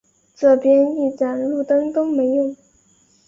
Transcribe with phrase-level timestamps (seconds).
[0.33, 2.55] 这边一盏路灯都没有